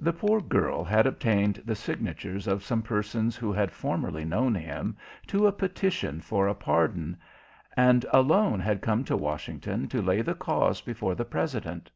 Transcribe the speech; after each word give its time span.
The 0.00 0.12
poor 0.12 0.40
girl 0.40 0.82
had 0.82 1.06
obtained 1.06 1.62
the 1.64 1.76
signatures 1.76 2.48
of 2.48 2.64
some 2.64 2.82
persons 2.82 3.36
who 3.36 3.52
had 3.52 3.70
formerly 3.70 4.24
known 4.24 4.52
him, 4.56 4.96
to 5.28 5.46
a 5.46 5.52
petition 5.52 6.20
for 6.20 6.48
a 6.48 6.54
pardon, 6.56 7.16
and 7.76 8.04
alone 8.12 8.58
had 8.58 8.82
come 8.82 9.04
to 9.04 9.16
Washington 9.16 9.86
to 9.86 10.02
lay 10.02 10.20
the 10.20 10.34
case 10.34 10.80
before 10.80 11.14
the 11.14 11.24
President. 11.24 11.92